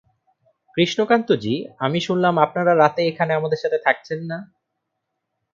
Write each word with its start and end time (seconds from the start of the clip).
কৃষ্ণকান্তজি, 0.75 1.53
আমি 1.79 1.99
শুনলাম 2.01 2.35
আপনারা 2.39 2.71
রাতে 2.75 3.01
এখানে 3.07 3.31
আমাদের 3.33 3.59
সাথে 3.63 3.79
থাকছেন 3.85 4.19
না? 4.23 4.37